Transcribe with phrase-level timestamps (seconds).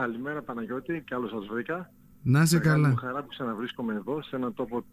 [0.00, 1.92] Καλημέρα Παναγιώτη, καλώς σας βρήκα.
[2.22, 2.88] Να είσαι Μεγάλη καλά.
[2.88, 4.84] μου χαρά που ξαναβρίσκομαι εδώ, σε έναν τόπο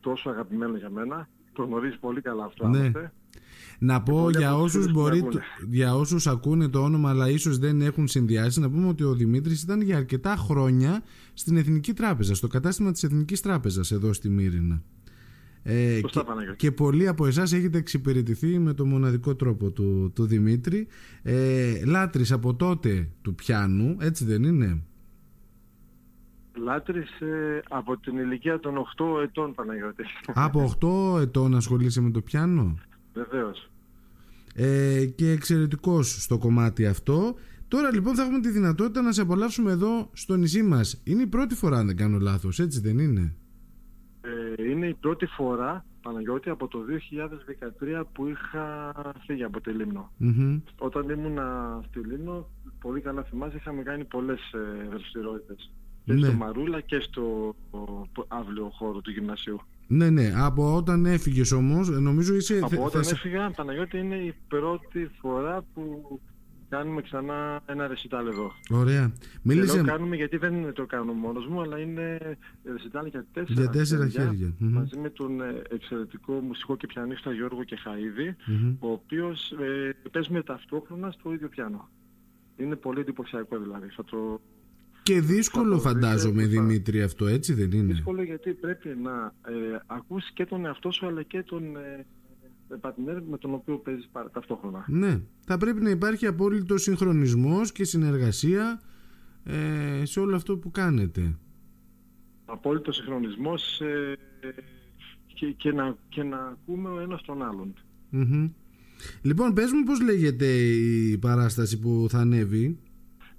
[0.00, 1.28] τόσο αγαπημένο για μένα.
[1.52, 2.68] Το γνωρίζει πολύ καλά αυτό.
[2.68, 2.78] Ναι.
[2.78, 3.12] άλλωστε.
[3.78, 5.42] Να πω πολλοί για από τους όσους, φίλους που μπορεί, ακούνε.
[5.70, 9.62] για όσους ακούνε το όνομα αλλά ίσως δεν έχουν συνδυάσει να πούμε ότι ο Δημήτρης
[9.62, 11.02] ήταν για αρκετά χρόνια
[11.34, 14.82] στην Εθνική Τράπεζα, στο κατάστημα της Εθνικής Τράπεζας εδώ στη Μύρινα.
[15.68, 16.56] Ε, Σωστά, και, Παναγιώτη.
[16.56, 20.86] και πολλοί από εσάς έχετε εξυπηρετηθεί με το μοναδικό τρόπο του, του Δημήτρη.
[21.22, 24.82] Ε, λάτρης από τότε του πιάνου, έτσι δεν είναι;
[26.64, 30.04] Λάτρης ε, από την ηλικία των 8 ετών Παναγιώτη.
[30.34, 30.72] από
[31.16, 32.74] 8 ετών ασχολείσαι με το πιάνο;
[33.14, 33.70] Βεβαίως.
[34.54, 37.34] ε, και εξαιρετικός στο κομμάτι αυτό.
[37.68, 41.00] Τώρα λοιπόν θα έχουμε τη δυνατότητα να σε απολαύσουμε εδώ στο νησί μας.
[41.04, 43.34] Είναι η πρώτη φορά αν δεν κάνω λάθος, έτσι δεν είναι;
[44.56, 46.78] Ε, είναι η πρώτη φορά Παναγιώτη από το
[48.00, 48.92] 2013 που είχα
[49.26, 50.10] φύγει από τη Λίμνο.
[50.16, 50.58] Μμμ.
[50.78, 52.48] Όταν ήμουνα στη Λίμνο,
[52.80, 55.72] πολύ καλά θυμάσαι, είχαμε κάνει πολλές ε, δραστηριότητες.
[56.04, 56.26] Και Ναι.
[56.26, 57.78] στο Μαρούλα και στο ο,
[58.28, 59.60] αύριο χώρο του γυμνασίου.
[59.86, 60.32] Ναι, ναι.
[60.36, 62.58] Από όταν έφυγες όμως, ε, νομίζω είσαι...
[62.58, 66.20] Από θε- όταν θες- έφυγα, Παναγιώτη, είναι η πρώτη φορά που
[66.68, 68.52] κάνουμε ξανά ένα ρεσιτάλ εδώ.
[68.70, 69.12] Ωραία.
[69.18, 72.18] Και Μίλησε λέω κάνουμε γιατί δεν το κάνω μόνος μου, αλλά είναι
[72.64, 74.54] ρεσιτάλ για τέσσερα, για τέσσερα χέρια.
[74.58, 74.72] Μμμ.
[74.72, 78.76] Μαζί με τον ε, εξαιρετικό μουσικό και πιανίστα Γιώργο Κεχαίδη, Μμμ.
[78.80, 81.88] ο οποίος ε, παίζουμε ταυτόχρονα στο ίδιο πιάνο.
[82.56, 83.88] Είναι πολύ εντυπωσιακό δηλαδή.
[83.88, 84.40] Θα το...
[85.02, 88.88] Και δύσκολο Θα το δείτε, φαντάζομαι θα- Δημήτρη αυτό, έτσι δεν είναι; Δύσκολο γιατί πρέπει
[89.02, 92.06] να ε, ακούσεις και τον εαυτό σου αλλά και τον ε,
[92.80, 94.84] πατινέρ με τον οποίο παίζεις παρα- ταυτόχρονα.
[94.88, 95.20] Ναι.
[95.46, 98.80] Θα πρέπει να υπάρχει απόλυτο συγχρονισμός και συνεργασία
[99.44, 101.38] ε, σε όλο αυτό που κάνετε.
[102.44, 104.14] Απόλυτο συγχρονισμός ε,
[105.34, 107.74] και, και, να, και να ακούμε ο ένας τον άλλον.
[108.10, 108.48] Μμμ.
[109.22, 112.78] Λοιπόν, πες μου πώς λέγεται η παράσταση που θα ανέβει;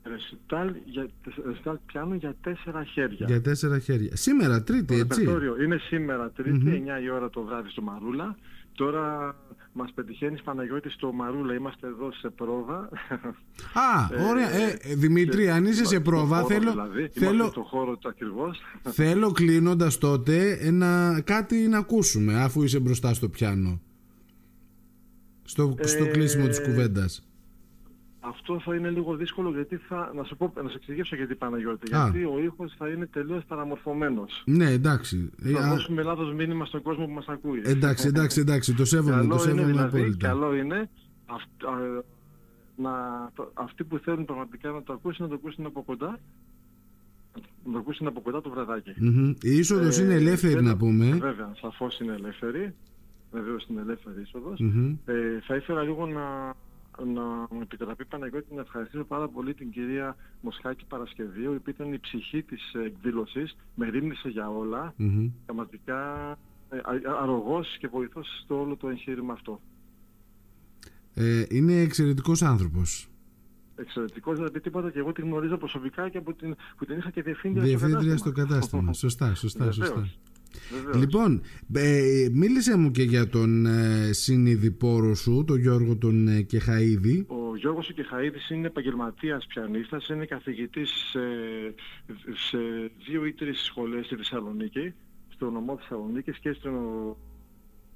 [0.03, 1.08] Ρεσιτάλ, για,
[1.45, 3.25] ρεσιτάλ πιάνο για τέσσερα χέρια.
[3.30, 4.16] για τέσσερα χέρια.
[4.16, 6.73] Σήμερα, Τρίτη, Το έτσι; ρεπερτόριο είναι σήμερα Τρίτη, Μμμ.
[7.00, 8.38] 9 η ώρα το βράδυ στο Μαρούλα.
[8.77, 9.36] Τώρα
[9.73, 12.77] μας πετυχαίνεις Παναγιώτης στο Μαρούλα, είμαστε εδώ σε πρόβα.
[13.73, 14.49] Α, Ε, ωραία.
[14.49, 17.61] Ε, ε, Δημήτρη, Και- αν είσαι σε στο πρόβα, χώρο θέλω, δηλαδή, είμαστε θέλω, στο
[17.64, 18.60] χώρο του ακριβώς.
[18.83, 23.82] θέλω κλείνοντας τότε ε, να, κάτι να ακούσουμε, αφού είσαι μπροστά στο πιάνο.
[25.43, 27.27] Στο, στο Ε, κλείσιμο της κουβέντας.
[28.50, 31.96] Αυτό θα είναι λίγο δύσκολο γιατί θα, να σου, πω, να σου εξηγήσω γιατί Παναγιώτη.
[31.96, 32.04] Α.
[32.04, 34.44] Γιατί ο ήχος θα είναι τελείως παραμορφωμένος.
[34.46, 35.30] Ναι, εντάξει.
[35.44, 37.62] Ε, Θα α, δώσουμε λάθος μήνυμα στον κόσμο που μας ακούει.
[37.66, 38.74] εντάξει, εντάξει, εντάξει.
[38.76, 40.28] Το σέβομαι, το Καλό είναι σέβομαι δηλαδή, απόλυτα.
[40.28, 40.90] καλό είναι
[41.26, 42.04] αυ- α,
[42.76, 42.92] να,
[43.36, 46.20] το- αυτοί που θέλουν πραγματικά να το ακούσουν, να το ακούσουν από κοντά.
[47.66, 48.94] Να το ακούσουν από κοντά το βραδάκι.
[48.98, 49.30] Μμμ.
[49.42, 51.06] Η είσοδος Ε, είναι ελεύθερη θέλω- να πούμε.
[51.12, 52.74] Βέβαια, σαφώς είναι ελεύθερη.
[53.32, 54.60] Βεβαίως είναι ελεύθερη είσοδος.
[54.60, 54.96] Μμμ.
[55.06, 55.14] Ε,
[55.48, 56.54] θα ήθελα λίγο να,
[57.06, 57.22] να
[57.52, 62.00] μου επιτραπεί Παναγιώτη να ευχαριστήσω πάρα πολύ την κυρία Μοσχάκη Παρασκευίου, η οποία ήταν η
[62.00, 65.30] ψυχή της ε, εκδήλωσης, με ρίμνησε για όλα, Μμμ.
[65.46, 66.32] πραγματικά
[66.70, 69.62] ε, α- αρρωγός και βοηθός στο όλο το εγχείρημα αυτό.
[71.14, 73.08] Ε, είναι εξαιρετικός άνθρωπος.
[73.76, 77.22] Εξαιρετικός, δηλαδή τίποτα και εγώ την γνωρίζω προσωπικά και από την, που την είχα και
[77.22, 78.94] διευθύντρια, Διευθύντρια στο στο κατάστημα.
[78.94, 79.76] Σωστά, σωστά, Βεβαίως.
[79.88, 80.08] σωστά.
[80.72, 80.96] Βεβαίως.
[80.96, 81.42] Λοιπόν,
[81.74, 87.26] ε, μίλησε μου και για τον ε, συνειδηπόρο σου, τον Γιώργο τον ε, Κεχαίδη.
[87.28, 91.20] Ο Γιώργος ο Κεχαίδης είναι επαγγελματίας πιανίστας, είναι καθηγητής σε,
[92.50, 92.58] σε
[93.08, 94.94] δύο ή τρεις σχολές στη Θεσσαλονίκη,
[95.28, 96.72] στο νομό Θεσσαλονίκης και, στο,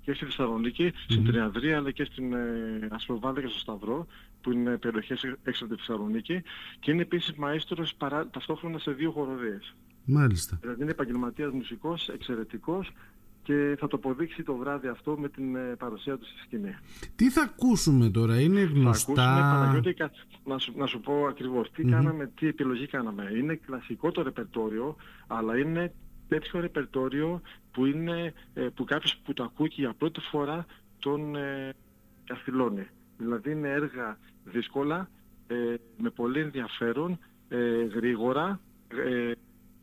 [0.01, 4.07] και στη θεσσαλονικη στην Τριανδρία αλλά και στην ε, Ασπροβάλλα και στο Σταυρό,
[4.41, 6.41] που είναι περιοχές έξω από τη Θεσσαλονίκη
[6.79, 9.75] και είναι επίσης μαΐστρος παρά, ταυτόχρονα σε δύο χοροδίες.
[10.05, 10.57] Μάλιστα.
[10.61, 12.91] Δηλαδή είναι επαγγελματίας μουσικός, εξαιρετικός
[13.43, 16.75] και θα το αποδείξει το βράδυ αυτό με την ε, παρουσία του στη σκηνή.
[17.15, 19.49] Τι θα ακούσουμε τώρα, είναι Θα ακούσουμε, γνωστά.
[19.53, 20.11] Παναγιώτη, κα-
[20.45, 23.31] να σου, να σου πω ακριβώς τι κάναμε, τι επιλογή κάναμε.
[23.37, 24.95] Είναι κλασικό το ρεπερτόριο,
[25.27, 25.93] αλλά είναι
[26.27, 27.41] τέτοιο ρεπερτόριο
[27.71, 30.65] που, είναι, ε, που κάποιος που το ακούει και για πρώτη φορά
[30.99, 31.73] τον ε,
[32.25, 32.87] καθυλώνει.
[33.17, 35.09] Δηλαδή είναι έργα δύσκολα,
[35.47, 35.55] ε,
[35.97, 39.31] με πολύ ενδιαφέρον, ε, γρήγορα ε,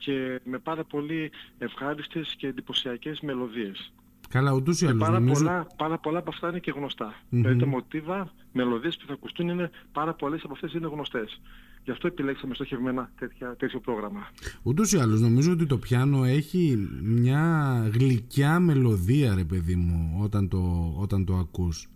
[0.08, 3.92] και με πάρα πολύ ευχάριστες και εντυπωσιακές μελωδίες.
[4.28, 5.44] Καλά, ούτως ή Και άλλως πάρα, νομίζω.
[5.44, 7.14] πολλά, πάρα πολλά από αυτά είναι και γνωστά.
[7.28, 7.40] Μμμ.
[7.40, 11.40] Δηλαδή τα μοτίβα, μελωδίες που θα ακουστούν είναι πάρα πολλές από αυτές είναι γνωστές.
[11.84, 14.28] Γι' αυτό επιλέξαμε στοχευμένα τέτοια, τέτοιο πρόγραμμα.
[14.62, 20.48] Ούτως ή άλλως νομίζω ότι το πιάνο έχει μια γλυκιά μελωδία ρε παιδί μου όταν
[20.48, 21.88] το, όταν το ακούς.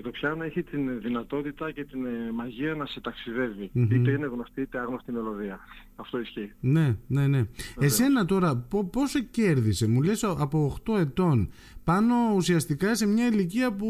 [0.00, 3.70] Ε, το πιάνο έχει την δυνατότητα και την ε, μαγεία να σε ταξιδεύει.
[3.72, 3.90] Μμμ.
[3.90, 5.58] Είτε είναι γνωστή είτε άγνωστη μελωδία.
[5.96, 6.52] Αυτό ισχύει.
[6.60, 7.44] Ναι, ναι, ναι.
[7.78, 11.50] Εσένα τώρα πο- πόσο κέρδισε, μου λες από 8 ετών,
[11.84, 13.86] πάνω ουσιαστικά σε μια ηλικία που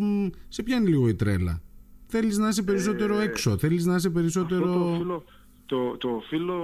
[0.00, 1.60] μ, σε πιάνει λίγο η τρέλα.
[2.06, 4.64] θέλεις να είσαι περισσότερο Ε, έξω, θέλεις να είσαι περισσότερο...
[4.64, 5.24] Αυτό το οφείλω,
[5.66, 6.58] το, το οφείλω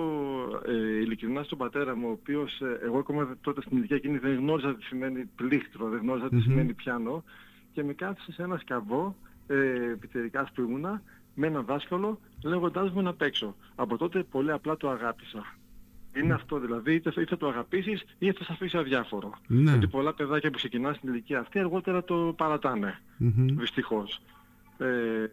[0.66, 4.34] ε, ειλικρινά στον πατέρα μου, ο οποίος ε, εγώ ακόμα τότε στην ηλικία εκείνη δεν
[4.36, 6.42] γνώριζα τι σημαίνει πλήκτρο, δεν γνώριζα τι Μμμ.
[6.42, 7.24] σημαίνει πιάνο
[7.76, 9.54] και με κάθισε σε ένα σκαβό ε,
[10.00, 11.02] πιτσιρικάς που ήμουνα
[11.34, 13.56] με έναν δάσκαλο λέγοντάς μου να παίξω.
[13.74, 15.56] Από τότε πολύ απλά το αγάπησα.
[16.16, 19.32] Είναι αυτό δηλαδή, είτε, είτε θα το αγαπήσεις είτε θα σε αφήσει αδιάφορο.
[19.46, 19.70] Ναι.
[19.70, 22.98] Γιατί πολλά παιδάκια που ξεκινάνε στην ηλικία αυτή αργότερα το παρατάνε.
[23.16, 23.46] Μμμ.
[23.58, 24.20] Δυστυχώς.
[24.78, 25.26] Ε,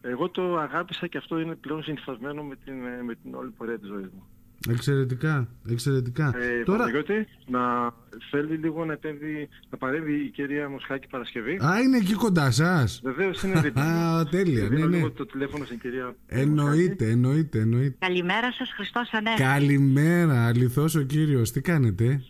[0.00, 3.78] εγώ το αγάπησα και αυτό είναι πλέον συνυφασμένο με την, ε, με την όλη πορεία
[3.78, 4.26] της ζωής μου.
[4.70, 6.32] Εξαιρετικά, εξαιρετικά.
[6.36, 6.78] Ε, Τώρα...
[6.78, 7.92] Παναγιώτη, να
[8.30, 11.58] θέλει λίγο να, επέμβει, να παρέμβει η κυρία Μοσχάκη Παρασκευή.
[11.64, 13.00] Α, είναι εκεί κοντά σας.
[13.04, 13.82] Βεβαίως είναι δίπλα.
[13.84, 13.90] μου.
[14.18, 14.96] Α, τέλεια, ναι, Δίνω ναι.
[14.96, 16.40] λίγο το τηλέφωνο στην κυρία Μοσχάκη.
[16.40, 17.96] Εννοείται, εννοείται, εννοείται.
[17.98, 19.42] Καλημέρα σας, Χριστός Ανέστη.
[19.42, 21.50] Καλημέρα, αληθώς ο κύριος.
[21.50, 22.22] Τι κάνετε;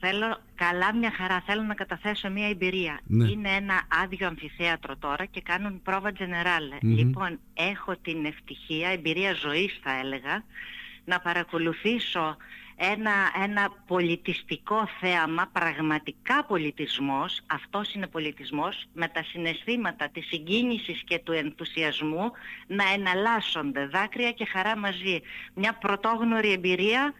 [0.00, 1.42] Θέλω καλά μια χαρά.
[1.46, 3.00] Θέλω να καταθέσω μια εμπειρία.
[3.06, 3.28] Ναι.
[3.30, 6.76] Είναι ένα άδειο αμφιθέατρο τώρα και κάνουν πρόβα τζενεράλε.
[6.82, 6.96] Μμμ.
[6.96, 10.44] Λοιπόν, έχω την ευτυχία, εμπειρία ζωής θα έλεγα,
[11.08, 12.36] να παρακολουθήσω
[12.76, 13.12] ένα,
[13.42, 21.32] ένα πολιτιστικό θέαμα, πραγματικά πολιτισμός, αυτός είναι πολιτισμός, με τα συναισθήματα της συγκίνησης και του
[21.32, 22.30] ενθουσιασμού
[22.66, 25.20] να εναλλάσσονται δάκρυα και χαρά μαζί.
[25.54, 27.12] Μια πρωτόγνωρη εμπειρία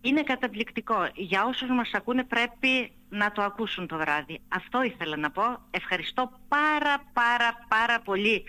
[0.00, 1.08] είναι καταπληκτικό.
[1.14, 4.40] Για όσους μας ακούνε πρέπει να το ακούσουν το βράδυ.
[4.48, 5.42] Αυτό ήθελα να πω.
[5.70, 8.44] Ευχαριστώ πάρα πάρα πάρα πολύ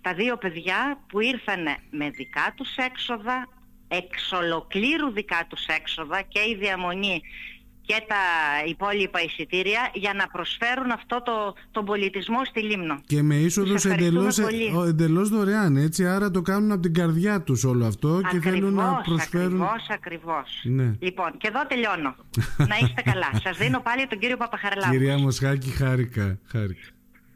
[0.00, 3.48] τα δύο παιδιά που ήρθαν με δικά τους έξοδα,
[3.98, 7.20] εξ ολοκλήρου δικά τους έξοδα και η διαμονή
[7.86, 8.16] και τα
[8.66, 13.00] υπόλοιπα εισιτήρια για να προσφέρουν αυτό το, τον πολιτισμό στη Λίμνο.
[13.06, 14.72] Και με είσοδος Τους ευχαριστούμε εντελώς, πολύ.
[14.76, 16.06] ο- εντελώς δωρεάν, έτσι.
[16.06, 19.62] Άρα το κάνουν από την καρδιά τους όλο αυτό και θέλουν να προσφέρουν...
[19.62, 20.60] Ακριβώς, ακριβώς.
[20.64, 20.94] Ναι.
[21.00, 22.14] Λοιπόν, και εδώ τελειώνω.
[22.56, 23.30] να είστε καλά.
[23.44, 24.92] Σας δίνω πάλι τον κύριο Παπαχαρλάβου.
[24.92, 26.86] Κυρία Μοσχάκη, χάρηκα, χάρηκα.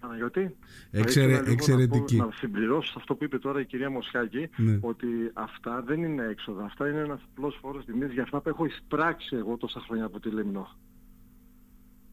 [0.06, 0.56] Παναγιώτη,
[0.90, 2.16] Εξαιρε- θα ήθελα λίγο εξαιρετική.
[2.16, 4.78] Να, πω, να συμπληρώσω σε αυτό που είπε τώρα η κυρία Μοσχάκη, Ναι.
[4.80, 6.64] ότι αυτά δεν είναι έξοδα.
[6.64, 10.20] Αυτά είναι ένας απλός φόρος τιμής για αυτά που έχω εισπράξει εγώ τόσα χρόνια από
[10.20, 10.68] τη Λίμνο.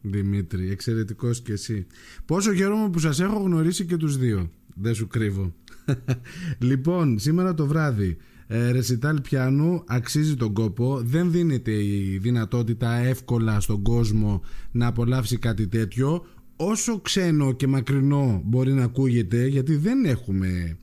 [0.01, 1.87] Δημήτρη, εξαιρετικός και εσύ.
[2.25, 4.49] Πόσο χαίρομαι που σας έχω γνωρίσει και τους δύο.
[4.75, 5.53] Δεν σου κρύβω.
[6.69, 8.17] λοιπόν, σήμερα το βράδυ,
[8.47, 11.01] ε, ρεσιτάλ πιάνου αξίζει τον κόπο.
[11.03, 14.41] Δεν δίνεται η δυνατότητα εύκολα στον κόσμο
[14.71, 16.25] να απολαύσει κάτι τέτοιο.
[16.65, 20.77] Όσο ξένο και μακρινό μπορεί να ακούγεται, γιατί δεν έχουμε...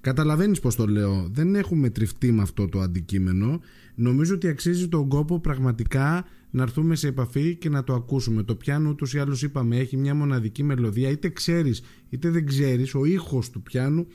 [0.00, 3.60] Καταλαβαίνεις πως το λέω, δεν έχουμε τριφτεί με αυτό το αντικείμενο.
[3.94, 8.42] Νομίζω ότι αξίζει τον κόπο πραγματικά να έρθουμε σε επαφή και να το ακούσουμε.
[8.42, 12.94] Το πιάνο ούτως ή άλλως είπαμε έχει μια μοναδική μελωδία, είτε ξέρεις είτε δεν ξέρεις,
[12.94, 14.06] ο ήχος του πιάνου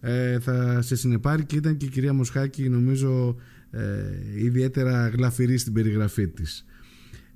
[0.00, 3.36] ε, θα σε συνεπάρει και ήταν και η κυρία Μοσχάκη νομίζω
[3.70, 3.82] ε,
[4.36, 6.66] ιδιαίτερα γλαφυρή στην περιγραφή της.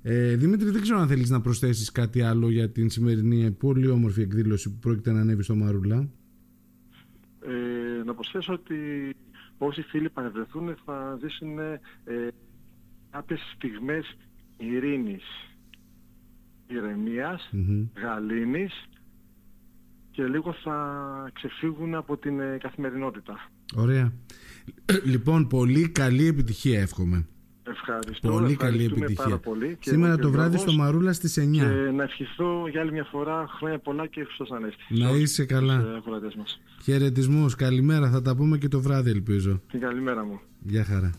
[0.09, 4.21] Ε, Δημήτρη δεν ξέρω αν θέλεις να προσθέσεις κάτι άλλο για την σημερινή πολύ όμορφη
[4.21, 6.09] εκδήλωση που πρόκειται να ανέβει στο Μαρούλα.
[7.41, 8.75] Ε, να προσθέσω ότι
[9.57, 11.79] όσοι φίλοι παρευρεθούν θα ζήσουν ε,
[13.11, 14.17] κάποιες στιγμές
[14.57, 15.23] ειρήνης,
[16.67, 17.87] ηρεμίας, Μμμ.
[17.95, 18.73] γαλήνης
[20.11, 23.49] και λίγο θα ξεφύγουν από την ε, καθημερινότητα.
[23.75, 24.13] Ωραία.
[25.11, 27.27] Λοιπόν, πολύ καλή επιτυχία εύχομαι.
[27.87, 28.29] Ευχαριστώ.
[28.29, 29.23] Πολύ καλή ευχαριστούμε επιτυχία.
[29.23, 30.73] Πάρα πολύ και Σήμερα εγώ και το ο βράδυ Γιώργος.
[30.73, 31.51] στο Μαρούλα στις 9.
[31.51, 34.83] Και να ευχηθώ για άλλη μια φορά χρόνια πολλά και Χριστός Ανέστη.
[34.89, 35.73] Να Σε όλους είσαι τους, καλά.
[35.73, 36.59] ε, ακροατές μας.
[36.83, 39.61] Χαιρετισμούς, καλημέρα, θα τα πούμε και το βράδυ ελπίζω.
[39.71, 40.39] Την καλημέρα μου.
[40.63, 41.11] Γεια χαρά.